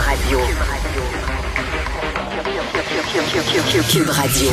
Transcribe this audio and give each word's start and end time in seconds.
Radio. 0.00 0.38
Cube 3.90 4.08
Radio. 4.08 4.50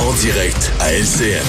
En 0.00 0.12
direct 0.14 0.72
à 0.80 0.92
LCN. 0.94 1.44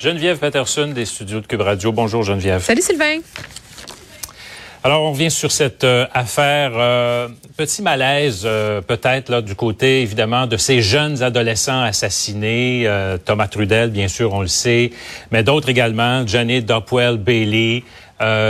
Geneviève 0.00 0.38
Peterson 0.38 0.88
des 0.88 1.04
studios 1.04 1.40
de 1.40 1.46
Cube 1.46 1.60
Radio. 1.60 1.92
Bonjour 1.92 2.24
Geneviève. 2.24 2.62
Salut 2.62 2.82
Sylvain. 2.82 3.18
Alors, 4.82 5.02
on 5.02 5.12
revient 5.12 5.30
sur 5.30 5.52
cette 5.52 5.84
euh, 5.84 6.06
affaire, 6.14 6.72
euh, 6.74 7.28
petit 7.58 7.82
malaise 7.82 8.42
euh, 8.46 8.80
peut-être 8.80 9.28
là 9.28 9.42
du 9.42 9.54
côté 9.54 10.00
évidemment 10.00 10.46
de 10.46 10.56
ces 10.56 10.80
jeunes 10.80 11.22
adolescents 11.22 11.82
assassinés, 11.82 12.84
euh, 12.86 13.18
Thomas 13.18 13.48
Trudel 13.48 13.90
bien 13.90 14.08
sûr, 14.08 14.32
on 14.32 14.40
le 14.40 14.46
sait, 14.46 14.90
mais 15.30 15.42
d'autres 15.42 15.68
également, 15.68 16.26
Janet 16.26 16.64
Dopwell 16.64 17.18
Bailey, 17.18 17.84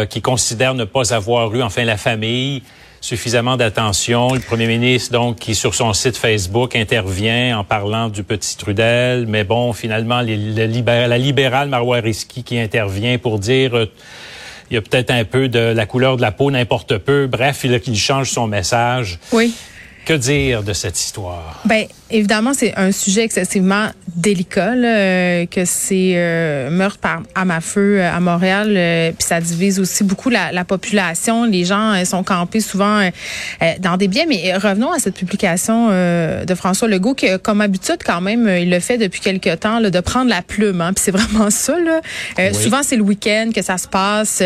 qui 0.08 0.20
considèrent 0.22 0.74
ne 0.74 0.84
pas 0.84 1.14
avoir 1.14 1.54
eu 1.54 1.62
enfin 1.62 1.84
la 1.84 1.96
famille 1.96 2.62
suffisamment 3.00 3.56
d'attention. 3.56 4.34
Le 4.34 4.40
premier 4.40 4.66
ministre, 4.66 5.12
donc, 5.12 5.38
qui 5.38 5.54
sur 5.54 5.74
son 5.74 5.92
site 5.92 6.16
Facebook 6.16 6.76
intervient 6.76 7.58
en 7.58 7.64
parlant 7.64 8.08
du 8.08 8.22
petit 8.22 8.56
Trudel, 8.56 9.26
mais 9.26 9.44
bon, 9.44 9.72
finalement, 9.72 10.20
les, 10.20 10.36
la 10.36 11.18
libérale 11.18 11.68
Marois 11.68 12.00
Risky 12.00 12.42
qui 12.42 12.58
intervient 12.58 13.16
pour 13.18 13.38
dire 13.38 13.86
il 14.70 14.74
y 14.74 14.76
a 14.76 14.82
peut-être 14.82 15.10
un 15.10 15.24
peu 15.24 15.48
de 15.48 15.58
la 15.58 15.86
couleur 15.86 16.16
de 16.16 16.22
la 16.22 16.30
peau, 16.30 16.50
n'importe 16.50 16.98
peu. 16.98 17.26
Bref, 17.26 17.62
il, 17.64 17.80
il 17.86 17.98
change 17.98 18.30
son 18.30 18.46
message. 18.46 19.18
Oui. 19.32 19.52
Que 20.04 20.12
dire 20.14 20.62
de 20.62 20.72
cette 20.72 20.98
histoire? 20.98 21.60
Ben, 21.64 21.86
évidemment, 22.10 22.54
c'est 22.54 22.74
un 22.76 22.92
sujet 22.92 23.22
excessivement 23.24 23.88
délicat, 24.16 24.74
là, 24.74 24.88
euh, 24.88 25.46
que 25.46 25.64
c'est 25.64 26.12
euh, 26.14 26.70
meurtre 26.70 26.98
par 26.98 27.22
arme 27.34 27.50
à 27.50 27.60
feu 27.60 27.98
euh, 28.00 28.12
à 28.12 28.20
Montréal, 28.20 28.74
euh, 28.76 29.12
puis 29.12 29.26
ça 29.26 29.40
divise 29.40 29.78
aussi 29.80 30.04
beaucoup 30.04 30.30
la, 30.30 30.52
la 30.52 30.64
population. 30.64 31.44
Les 31.44 31.64
gens 31.64 32.04
sont 32.04 32.22
campés 32.22 32.60
souvent 32.60 33.08
dans 33.80 33.96
des 33.96 34.08
biens. 34.08 34.24
Mais 34.28 34.54
revenons 34.56 34.92
à 34.92 34.98
cette 34.98 35.14
publication 35.14 35.88
de 35.88 36.54
François 36.54 36.88
Legault, 36.88 37.14
qui, 37.14 37.26
comme 37.42 37.60
habitude, 37.60 37.98
quand 38.04 38.20
même, 38.20 38.48
il 38.48 38.70
le 38.70 38.80
fait 38.80 38.98
depuis 38.98 39.20
quelque 39.20 39.54
temps, 39.54 39.78
là, 39.78 39.90
de 39.90 40.00
prendre 40.00 40.30
la 40.30 40.42
plume. 40.42 40.80
Hein, 40.80 40.92
puis 40.92 41.02
c'est 41.04 41.10
vraiment 41.16 41.50
ça. 41.50 41.78
Là. 41.78 42.00
Oui. 42.38 42.54
Souvent, 42.54 42.82
c'est 42.82 42.96
le 42.96 43.02
week-end 43.02 43.50
que 43.54 43.62
ça 43.62 43.78
se 43.78 43.88
passe. 43.88 44.42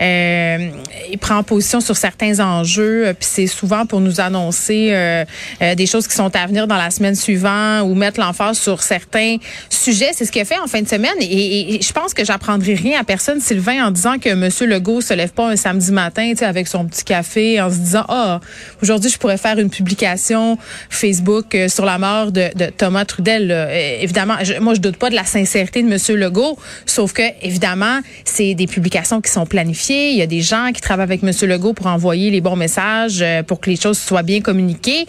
il 0.00 1.18
prend 1.18 1.42
position 1.42 1.80
sur 1.80 1.96
certains 1.96 2.40
enjeux, 2.40 3.14
puis 3.18 3.28
c'est 3.28 3.46
souvent 3.46 3.86
pour 3.86 4.00
nous 4.00 4.20
annoncer 4.20 5.24
des 5.60 5.86
choses 5.86 6.06
qui 6.06 6.14
sont 6.14 6.34
à 6.34 6.46
venir 6.46 6.66
dans 6.66 6.76
la 6.76 6.90
semaine 6.90 7.05
suivante 7.14 7.84
ou 7.84 7.94
mettre 7.94 8.20
l'emphase 8.20 8.58
sur 8.58 8.82
certains 8.82 9.36
sujets. 9.70 10.10
C'est 10.12 10.24
ce 10.24 10.32
qu'il 10.32 10.42
a 10.42 10.44
fait 10.44 10.58
en 10.58 10.66
fin 10.66 10.82
de 10.82 10.88
semaine. 10.88 11.14
Et, 11.20 11.78
je 11.80 11.92
pense 11.92 12.14
que 12.14 12.24
j'apprendrai 12.24 12.74
rien 12.74 13.00
à 13.00 13.04
personne, 13.04 13.40
Sylvain, 13.40 13.86
en 13.86 13.90
disant 13.90 14.18
que 14.18 14.30
M. 14.30 14.48
Legault 14.68 15.00
se 15.00 15.14
lève 15.14 15.30
pas 15.30 15.48
un 15.48 15.56
samedi 15.56 15.92
matin 15.92 16.32
avec 16.40 16.68
son 16.68 16.86
petit 16.86 17.04
café 17.04 17.60
en 17.60 17.70
se 17.70 17.76
disant, 17.76 18.04
ah, 18.08 18.40
oh, 18.40 18.46
aujourd'hui, 18.82 19.10
je 19.10 19.18
pourrais 19.18 19.38
faire 19.38 19.58
une 19.58 19.70
publication 19.70 20.58
Facebook 20.90 21.54
euh, 21.54 21.68
sur 21.68 21.84
la 21.84 21.98
mort 21.98 22.32
de, 22.32 22.50
Thomas 22.76 23.04
Trudel. 23.04 23.48
Là. 23.48 23.74
évidemment, 24.00 24.36
moi, 24.60 24.74
je 24.74 24.80
doute 24.80 24.96
pas 24.96 25.10
de 25.10 25.14
la 25.14 25.24
sincérité 25.24 25.82
de 25.82 25.88
M. 25.88 26.18
Legault, 26.18 26.58
sauf 26.84 27.12
que, 27.12 27.22
évidemment, 27.42 28.00
c'est 28.24 28.54
des 28.54 28.66
publications 28.66 29.20
qui 29.20 29.30
sont 29.30 29.46
planifiées. 29.46 30.10
Il 30.10 30.16
y 30.16 30.22
a 30.22 30.26
des 30.26 30.40
gens 30.40 30.70
qui 30.72 30.80
travaillent 30.80 31.04
avec 31.04 31.22
M. 31.22 31.30
Legault 31.48 31.74
pour 31.74 31.86
envoyer 31.86 32.30
les 32.30 32.40
bons 32.40 32.56
messages, 32.56 33.24
pour 33.46 33.60
que 33.60 33.70
les 33.70 33.76
choses 33.76 33.98
soient 33.98 34.22
bien 34.22 34.40
communiquées. 34.40 35.06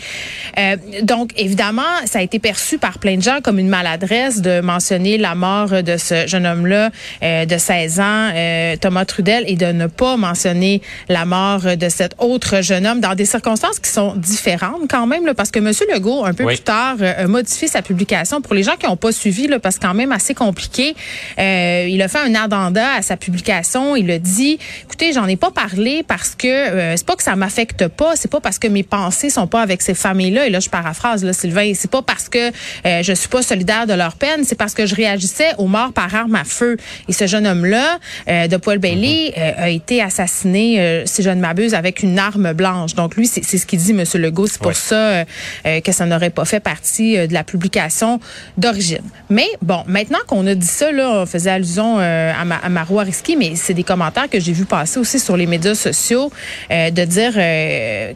Euh, 0.57 0.75
donc, 1.03 1.31
évidemment, 1.37 1.81
ça 2.05 2.19
a 2.19 2.21
été 2.21 2.39
perçu 2.39 2.77
par 2.77 2.99
plein 2.99 3.15
de 3.15 3.21
gens 3.21 3.39
comme 3.41 3.59
une 3.59 3.69
maladresse 3.69 4.41
de 4.41 4.59
mentionner 4.59 5.17
la 5.17 5.35
mort 5.35 5.69
de 5.83 5.97
ce 5.97 6.27
jeune 6.27 6.45
homme-là 6.45 6.89
euh, 7.23 7.45
de 7.45 7.57
16 7.57 7.99
ans, 7.99 8.31
euh, 8.33 8.75
Thomas 8.75 9.05
Trudel, 9.05 9.45
et 9.47 9.55
de 9.55 9.67
ne 9.67 9.87
pas 9.87 10.17
mentionner 10.17 10.81
la 11.07 11.25
mort 11.25 11.61
de 11.77 11.89
cet 11.89 12.15
autre 12.19 12.61
jeune 12.61 12.85
homme 12.85 12.99
dans 12.99 13.15
des 13.15 13.25
circonstances 13.25 13.79
qui 13.79 13.89
sont 13.89 14.15
différentes 14.15 14.89
quand 14.89 15.07
même, 15.07 15.25
là, 15.25 15.33
parce 15.33 15.51
que 15.51 15.59
M. 15.59 15.71
Legault, 15.93 16.25
un 16.25 16.33
peu 16.33 16.43
oui. 16.43 16.55
plus 16.55 16.63
tard, 16.63 16.97
a 17.01 17.27
modifié 17.27 17.67
sa 17.67 17.81
publication. 17.81 18.41
Pour 18.41 18.53
les 18.53 18.63
gens 18.63 18.75
qui 18.77 18.85
n'ont 18.85 18.97
pas 18.97 19.11
suivi, 19.11 19.47
là, 19.47 19.59
parce 19.59 19.77
que 19.77 19.87
quand 19.87 19.93
même 19.93 20.11
assez 20.11 20.33
compliqué, 20.33 20.95
il 21.37 22.01
a 22.01 22.07
fait 22.07 22.19
un 22.19 22.35
addenda 22.35 22.95
à 22.95 23.01
sa 23.01 23.15
publication. 23.15 23.95
Il 23.95 24.11
a 24.11 24.19
dit, 24.19 24.59
écoutez, 24.83 25.13
j'en 25.13 25.27
ai 25.27 25.37
pas 25.37 25.51
parlé 25.51 26.03
parce 26.05 26.35
que 26.35 26.95
c'est 26.95 27.05
pas 27.05 27.15
que 27.15 27.23
ça 27.23 27.35
m'affecte 27.35 27.87
pas, 27.87 28.15
c'est 28.15 28.29
pas 28.29 28.41
parce 28.41 28.59
que 28.59 28.67
mes 28.67 28.83
pensées 28.83 29.29
sont 29.29 29.47
pas 29.47 29.61
avec 29.61 29.77
avec 29.77 29.83
ces 29.83 29.93
familles-là. 29.93 30.47
Et 30.47 30.49
là, 30.49 30.59
je 30.59 30.69
paraphrase, 30.69 31.23
là, 31.23 31.33
Sylvain. 31.33 31.73
C'est 31.77 31.91
pas 31.91 32.01
parce 32.01 32.29
que 32.29 32.49
euh, 32.49 33.03
je 33.03 33.13
suis 33.13 33.29
pas 33.29 33.41
solidaire 33.41 33.87
de 33.87 33.93
leur 33.93 34.15
peine, 34.15 34.43
c'est 34.43 34.57
parce 34.57 34.73
que 34.73 34.85
je 34.85 34.95
réagissais 34.95 35.51
aux 35.57 35.67
morts 35.67 35.93
par 35.93 36.13
arme 36.13 36.35
à 36.35 36.43
feu. 36.43 36.77
Et 37.07 37.13
ce 37.13 37.27
jeune 37.27 37.47
homme-là, 37.47 37.99
euh, 38.27 38.47
de 38.47 38.57
Paul 38.57 38.79
Bailey, 38.79 39.29
mm-hmm. 39.29 39.39
euh, 39.39 39.63
a 39.63 39.69
été 39.69 40.01
assassiné, 40.01 40.79
euh, 40.79 41.03
si 41.05 41.23
je 41.23 41.29
ne 41.29 41.39
m'abuse, 41.39 41.73
avec 41.73 42.03
une 42.03 42.17
arme 42.19 42.53
blanche. 42.53 42.95
Donc 42.95 43.15
lui, 43.15 43.27
c'est 43.27 43.43
ce 43.43 43.65
qu'il 43.65 43.79
dit, 43.79 43.91
M. 43.91 44.03
Legault. 44.15 44.47
C'est 44.47 44.59
pour 44.59 44.67
ouais. 44.67 44.73
ça 44.73 45.25
euh, 45.65 45.81
que 45.81 45.91
ça 45.91 46.05
n'aurait 46.05 46.29
pas 46.29 46.45
fait 46.45 46.59
partie 46.59 47.27
de 47.27 47.33
la 47.33 47.43
publication 47.43 48.19
d'origine. 48.57 49.03
Mais 49.29 49.47
bon, 49.61 49.83
maintenant 49.87 50.19
qu'on 50.27 50.45
a 50.47 50.55
dit 50.55 50.67
ça, 50.67 50.91
là, 50.91 51.21
on 51.21 51.25
faisait 51.25 51.51
allusion 51.51 51.99
à, 51.99 52.45
ma, 52.45 52.55
à 52.57 52.69
Marois 52.69 53.03
Risky, 53.03 53.35
mais 53.35 53.53
c'est 53.55 53.73
des 53.73 53.83
commentaires 53.83 54.29
que 54.29 54.39
j'ai 54.39 54.53
vu 54.53 54.65
passer 54.65 54.99
aussi 54.99 55.19
sur 55.19 55.37
les 55.37 55.45
médias 55.45 55.75
sociaux, 55.75 56.31
de 56.69 57.05
dire 57.05 57.33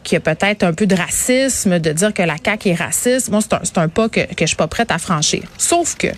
qu'il 0.02 0.14
y 0.14 0.16
a 0.16 0.20
peut-être 0.20 0.62
un 0.62 0.72
peu 0.72 0.86
de 0.86 0.94
racisme 0.94 1.78
de 1.78 1.92
dire 1.92 2.12
que 2.14 2.22
la 2.22 2.36
CAQ 2.42 2.70
est 2.70 2.74
raciste, 2.74 3.28
c'est 3.42 3.78
un, 3.78 3.82
un, 3.82 3.88
pas 3.88 4.08
que, 4.08 4.20
que 4.20 4.40
je 4.40 4.46
suis 4.46 4.56
pas 4.56 4.68
prête 4.68 4.90
à 4.90 4.98
franchir. 4.98 5.42
Sauf 5.58 5.96
que 5.96 6.08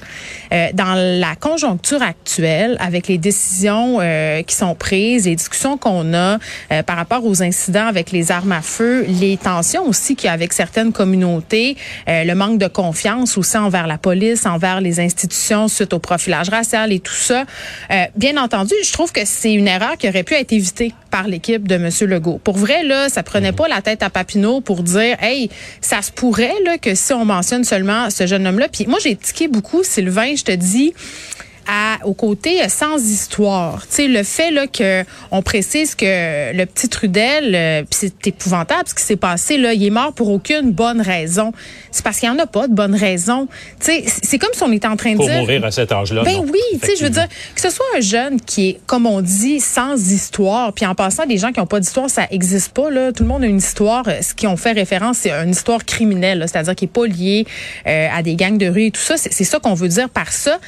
euh, 0.52 0.68
dans 0.74 0.94
la 0.94 1.34
conjoncture 1.36 2.02
actuelle, 2.02 2.76
avec 2.80 3.08
les 3.08 3.18
décisions 3.18 3.98
euh, 4.00 4.42
qui 4.42 4.54
sont 4.54 4.74
prises, 4.74 5.26
les 5.26 5.36
discussions 5.36 5.76
qu'on 5.76 6.14
a 6.14 6.38
euh, 6.72 6.82
par 6.82 6.96
rapport 6.96 7.24
aux 7.24 7.42
incidents 7.42 7.86
avec 7.86 8.12
les 8.12 8.30
armes 8.30 8.52
à 8.52 8.62
feu, 8.62 9.04
les 9.08 9.36
tensions 9.36 9.86
aussi 9.86 10.16
qu'il 10.16 10.26
y 10.26 10.28
a 10.28 10.32
avec 10.32 10.52
certaines 10.52 10.92
communautés, 10.92 11.76
euh, 12.08 12.24
le 12.24 12.34
manque 12.34 12.58
de 12.58 12.68
confiance 12.68 13.38
aussi 13.38 13.56
envers 13.56 13.86
la 13.86 13.98
police, 13.98 14.46
envers 14.46 14.80
les 14.80 15.00
institutions 15.00 15.68
suite 15.68 15.92
au 15.92 15.98
profilage 15.98 16.48
racial 16.48 16.92
et 16.92 17.00
tout 17.00 17.12
ça, 17.14 17.44
euh, 17.90 18.04
bien 18.16 18.36
entendu, 18.36 18.74
je 18.84 18.92
trouve 18.92 19.12
que 19.12 19.24
c'est 19.24 19.52
une 19.52 19.68
erreur 19.68 19.96
qui 19.96 20.08
aurait 20.08 20.22
pu 20.22 20.34
être 20.34 20.52
évitée 20.52 20.92
par 21.10 21.28
l'équipe 21.28 21.66
de 21.66 21.76
M. 21.76 21.90
Legault. 22.02 22.40
Pour 22.42 22.56
vrai, 22.56 22.82
là, 22.82 23.08
ça 23.08 23.22
prenait 23.22 23.52
pas 23.52 23.68
la 23.68 23.80
tête 23.80 24.02
à 24.02 24.10
Papineau 24.10 24.60
pour 24.60 24.82
dire, 24.82 25.16
hey, 25.22 25.48
ça 25.80 26.02
se 26.02 26.10
pourrait 26.10 26.52
là 26.64 26.76
que 26.76 26.94
si 26.94 27.12
on 27.14 27.24
mentionne 27.24 27.64
seulement 27.64 28.10
ce 28.10 28.26
jeune 28.26 28.46
homme-là. 28.46 28.68
Puis 28.68 28.86
moi, 28.86 28.98
j'ai 29.02 29.16
tiqué 29.16 29.48
beaucoup, 29.48 29.82
Sylvain, 29.84 30.34
je 30.36 30.44
te 30.44 30.52
dis 30.52 30.94
à, 31.66 31.98
au 32.04 32.14
côté 32.14 32.62
euh, 32.62 32.68
sans 32.68 32.96
histoire. 32.96 33.86
Tu 33.86 33.94
sais, 33.94 34.08
le 34.08 34.22
fait 34.22 34.50
là 34.50 34.66
que 34.66 35.04
on 35.30 35.42
précise 35.42 35.94
que 35.94 36.54
le 36.54 36.64
petit 36.66 36.88
Trudel, 36.88 37.54
euh, 37.54 37.82
c'est 37.90 38.26
épouvantable 38.26 38.88
ce 38.88 38.94
qui 38.94 39.02
s'est 39.02 39.16
passé 39.16 39.56
là, 39.56 39.72
il 39.72 39.84
est 39.84 39.90
mort 39.90 40.12
pour 40.12 40.30
aucune 40.30 40.72
bonne 40.72 41.00
raison. 41.00 41.52
C'est 41.90 42.04
parce 42.04 42.18
qu'il 42.18 42.28
y 42.28 42.32
en 42.32 42.38
a 42.38 42.46
pas 42.46 42.68
de 42.68 42.74
bonne 42.74 42.94
raison. 42.94 43.48
Tu 43.80 43.86
sais, 43.86 44.04
c'est 44.06 44.38
comme 44.38 44.52
si 44.52 44.62
on 44.62 44.72
était 44.72 44.88
en 44.88 44.96
train 44.96 45.12
de 45.12 45.16
pour 45.16 45.26
dire. 45.26 45.34
Pour 45.34 45.42
mourir 45.44 45.64
à 45.64 45.70
cet 45.70 45.92
âge-là. 45.92 46.22
Ben 46.22 46.40
oui, 46.40 46.78
tu 46.80 46.86
sais, 46.86 46.96
je 46.96 47.04
veux 47.04 47.10
dire 47.10 47.28
que 47.54 47.60
ce 47.60 47.70
soit 47.70 47.84
un 47.96 48.00
jeune 48.00 48.40
qui 48.40 48.70
est, 48.70 48.80
comme 48.86 49.06
on 49.06 49.20
dit, 49.20 49.60
sans 49.60 49.94
histoire. 50.10 50.72
Puis 50.72 50.86
en 50.86 50.94
passant, 50.94 51.26
des 51.26 51.38
gens 51.38 51.52
qui 51.52 51.60
n'ont 51.60 51.66
pas 51.66 51.80
d'histoire, 51.80 52.10
ça 52.10 52.26
existe 52.30 52.72
pas 52.72 52.90
là. 52.90 53.12
Tout 53.12 53.22
le 53.22 53.28
monde 53.28 53.44
a 53.44 53.46
une 53.46 53.58
histoire. 53.58 54.04
Ce 54.20 54.34
qui 54.34 54.46
ont 54.46 54.56
fait 54.56 54.72
référence, 54.72 55.18
c'est 55.18 55.30
une 55.30 55.50
histoire 55.50 55.84
criminelle, 55.84 56.44
c'est-à-dire 56.46 56.74
qui 56.74 56.86
est 56.86 56.88
pas 56.88 57.06
liée 57.06 57.46
euh, 57.86 58.08
à 58.12 58.22
des 58.22 58.34
gangs 58.34 58.58
de 58.58 58.66
rue 58.66 58.86
et 58.86 58.90
tout 58.90 59.00
ça. 59.00 59.16
C'est 59.16 59.44
ça 59.44 59.58
qu'on 59.58 59.74
veut 59.74 59.88
dire 59.88 60.08
par 60.08 60.32
ça. 60.32 60.58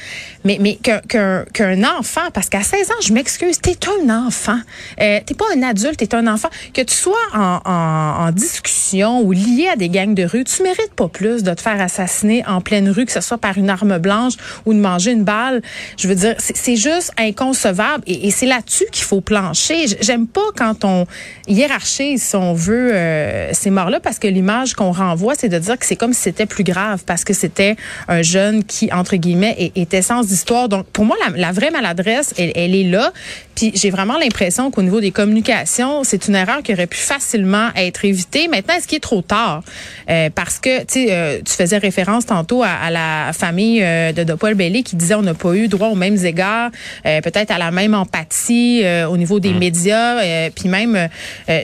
Mais 0.43 0.57
mais 0.59 0.77
qu'un 1.07 1.83
enfant, 1.83 2.29
parce 2.33 2.49
qu'à 2.49 2.63
16 2.63 2.91
ans, 2.91 3.01
je 3.01 3.13
m'excuse, 3.13 3.59
t'es 3.59 3.77
un 3.87 4.25
enfant. 4.25 4.59
Euh, 5.01 5.19
t'es 5.25 5.33
pas 5.33 5.45
un 5.55 5.63
adulte, 5.63 5.97
t'es 5.97 6.15
un 6.15 6.27
enfant. 6.27 6.49
Que 6.73 6.81
tu 6.81 6.95
sois 6.95 7.15
en, 7.33 8.31
discussion 8.31 9.21
ou 9.21 9.31
lié 9.31 9.69
à 9.71 9.75
des 9.75 9.89
gangs 9.89 10.13
de 10.13 10.23
rue, 10.23 10.43
tu 10.43 10.61
mérites 10.61 10.93
pas 10.95 11.07
plus 11.07 11.43
de 11.43 11.53
te 11.53 11.61
faire 11.61 11.79
assassiner 11.81 12.45
en 12.45 12.61
pleine 12.61 12.89
rue, 12.89 13.05
que 13.05 13.11
ce 13.11 13.21
soit 13.21 13.37
par 13.37 13.57
une 13.57 13.69
arme 13.69 13.97
blanche 13.97 14.33
ou 14.65 14.73
de 14.73 14.79
manger 14.79 15.11
une 15.11 15.23
balle. 15.23 15.61
Je 15.97 16.07
veux 16.07 16.15
dire, 16.15 16.35
c'est 16.37 16.75
juste 16.75 17.11
inconcevable 17.17 18.03
et, 18.05 18.27
et 18.27 18.31
c'est 18.31 18.45
là-dessus 18.45 18.85
qu'il 18.91 19.05
faut 19.05 19.21
plancher. 19.21 19.85
J'aime 20.01 20.27
pas 20.27 20.41
quand 20.55 20.83
on 20.83 21.05
hiérarchise, 21.47 22.21
si 22.21 22.35
on 22.35 22.53
veut, 22.53 22.93
euh, 22.93 23.49
ces 23.53 23.69
morts-là, 23.69 23.99
parce 23.99 24.19
que 24.19 24.27
l'image 24.27 24.73
qu'on 24.73 24.91
renvoie, 24.91 25.35
c'est 25.35 25.49
de 25.49 25.59
dire 25.59 25.77
que 25.77 25.85
c'est 25.85 25.95
comme 25.95 26.13
si 26.13 26.21
c'était 26.21 26.45
plus 26.45 26.63
grave, 26.63 27.03
parce 27.05 27.23
que 27.23 27.33
c'était 27.33 27.75
un 28.07 28.21
jeune 28.21 28.63
qui, 28.63 28.91
entre 28.91 29.15
guillemets, 29.15 29.71
était 29.75 30.01
sans 30.01 30.29
histoire. 30.31 30.69
Donc, 30.77 30.85
pour 30.91 31.05
moi, 31.05 31.17
la, 31.25 31.35
la 31.35 31.51
vraie 31.51 31.71
maladresse, 31.71 32.35
elle, 32.37 32.51
elle, 32.55 32.75
est 32.75 32.83
là. 32.83 33.11
Puis 33.55 33.71
j'ai 33.73 33.89
vraiment 33.89 34.19
l'impression 34.19 34.69
qu'au 34.69 34.83
niveau 34.83 35.01
des 35.01 35.09
communications, 35.09 36.03
c'est 36.03 36.27
une 36.27 36.35
erreur 36.35 36.61
qui 36.61 36.71
aurait 36.73 36.85
pu 36.85 36.97
facilement 36.97 37.69
être 37.75 38.05
évitée. 38.05 38.47
Maintenant, 38.47 38.75
est-ce 38.75 38.87
qu'il 38.87 38.97
est 38.97 39.01
trop 39.01 39.23
tard? 39.23 39.63
Euh, 40.11 40.29
parce 40.29 40.59
que, 40.59 40.81
tu 40.81 40.85
sais, 40.89 41.07
euh, 41.09 41.39
tu 41.43 41.53
faisais 41.53 41.79
référence 41.79 42.27
tantôt 42.27 42.61
à, 42.61 42.69
à 42.69 42.91
la 42.91 43.33
famille 43.33 43.81
euh, 43.81 44.11
de 44.11 44.23
Dopol 44.23 44.53
Bellé 44.53 44.83
qui 44.83 44.95
disait 44.95 45.15
on 45.15 45.23
n'a 45.23 45.33
pas 45.33 45.55
eu 45.55 45.67
droit 45.67 45.87
aux 45.87 45.95
mêmes 45.95 46.23
égards, 46.23 46.69
euh, 47.07 47.19
peut-être 47.21 47.49
à 47.49 47.57
la 47.57 47.71
même 47.71 47.95
empathie 47.95 48.83
au 49.09 49.17
niveau 49.17 49.39
des 49.39 49.53
mmh. 49.53 49.57
médias. 49.57 50.49
puis 50.51 50.69
même, 50.69 51.09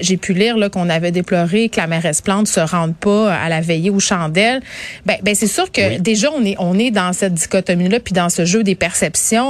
j'ai 0.01 0.17
pu 0.17 0.33
lire 0.33 0.55
qu'on 0.71 0.89
avait 0.89 1.11
déploré 1.11 1.69
que 1.69 1.77
la 1.79 1.87
mairesse 1.87 2.21
Plante 2.21 2.47
se 2.47 2.59
rende 2.59 2.95
pas 2.95 3.33
à 3.33 3.49
la 3.49 3.61
veillée 3.61 3.91
aux 3.91 3.99
chandelles. 3.99 4.61
Ben, 5.05 5.17
ben 5.21 5.35
c'est 5.35 5.47
sûr 5.47 5.71
que 5.71 5.81
oui. 5.81 5.99
déjà, 5.99 6.31
on 6.31 6.43
est, 6.43 6.55
on 6.57 6.79
est 6.79 6.91
dans 6.91 7.13
cette 7.13 7.33
dichotomie-là, 7.33 7.99
puis 7.99 8.13
dans 8.13 8.29
ce 8.29 8.45
jeu 8.45 8.63
des 8.63 8.75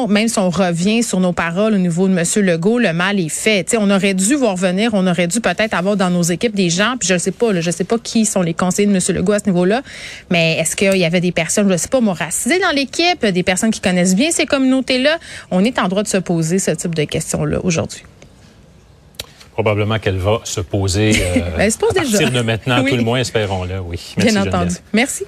même 0.10 0.28
si 0.28 0.40
on 0.40 0.50
revient 0.50 1.04
sur 1.04 1.20
nos 1.20 1.34
paroles 1.34 1.74
au 1.74 1.78
niveau 1.78 2.08
de 2.08 2.18
M. 2.18 2.46
Legault, 2.46 2.80
le 2.80 2.94
mal 2.94 3.20
est 3.20 3.30
fait. 3.30 3.76
on 3.80 3.90
aurait 3.90 4.14
dû 4.14 4.36
voir 4.36 4.56
venir, 4.56 4.92
on 4.94 5.06
aurait 5.08 5.28
dû 5.28 5.42
peut-être 5.42 5.74
avoir 5.74 5.96
dans 5.96 6.10
nos 6.10 6.24
équipes 6.24 6.56
des 6.56 6.70
gens, 6.70 6.96
puis 7.00 7.08
je 7.08 7.14
ne 7.14 7.20
sais 7.20 7.32
pas, 7.32 7.54
là, 7.54 7.62
je 7.62 7.72
sais 7.72 7.84
pas 7.84 7.98
qui 7.98 8.26
sont 8.26 8.42
les 8.42 8.54
conseillers 8.54 8.88
de 8.88 8.94
M. 8.94 9.02
Legault 9.16 9.34
à 9.34 9.40
ce 9.40 9.46
niveau-là, 9.46 9.82
mais 10.30 10.58
est-ce 10.58 10.76
qu'il 10.76 10.98
y 10.98 11.06
avait 11.06 11.22
des 11.22 11.32
personnes, 11.32 11.68
je 11.68 11.74
ne 11.74 11.78
sais 11.78 11.90
pas, 11.90 12.02
moi, 12.02 12.14
racisées 12.14 12.60
dans 12.60 12.72
l'équipe, 12.72 13.26
des 13.26 13.44
personnes 13.44 13.72
qui 13.72 13.82
connaissent 13.82 14.16
bien 14.16 14.32
ces 14.32 14.46
communautés-là? 14.46 15.18
On 15.52 15.64
est 15.64 15.80
en 15.80 15.88
droit 15.88 16.04
de 16.04 16.08
se 16.08 16.18
poser 16.18 16.60
ce 16.60 16.72
type 16.72 16.96
de 16.96 17.04
questions-là 17.04 17.60
aujourd'hui 17.64 18.04
probablement 19.54 20.00
qu'elle 20.00 20.18
va 20.18 20.42
se 20.44 20.62
poser 20.62 21.12
euh, 21.16 21.40
ben, 21.58 21.72
à 21.72 21.94
partir 21.94 22.32
de 22.32 22.42
maintenant, 22.42 22.84
tout 22.88 22.96
le 22.96 23.04
moins, 23.04 23.20
espérons-le, 23.20 23.80
oui. 23.80 24.00
Merci, 24.18 24.34
Bien 24.34 24.42
entendu. 24.42 24.76
Merci. 24.92 25.26